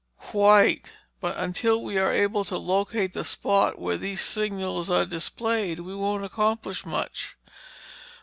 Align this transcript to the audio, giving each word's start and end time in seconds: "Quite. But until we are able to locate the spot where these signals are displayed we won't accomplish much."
"Quite. 0.17 0.93
But 1.19 1.37
until 1.37 1.83
we 1.83 1.99
are 1.99 2.11
able 2.11 2.43
to 2.45 2.57
locate 2.57 3.13
the 3.13 3.23
spot 3.23 3.77
where 3.77 3.97
these 3.99 4.21
signals 4.21 4.89
are 4.89 5.05
displayed 5.05 5.81
we 5.81 5.93
won't 5.95 6.25
accomplish 6.25 6.87
much." 6.87 7.37